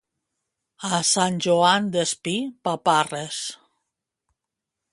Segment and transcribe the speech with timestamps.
[0.97, 2.33] A Sant Joan Despí,
[2.69, 3.43] paparres.